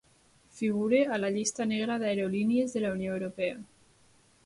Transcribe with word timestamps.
Figura 0.59 1.01
a 1.13 1.19
la 1.19 1.29
llista 1.35 1.69
negra 1.73 1.99
d'aerolínies 2.05 2.77
de 2.79 2.85
la 2.87 2.95
Unió 2.99 3.15
Europea. 3.19 3.65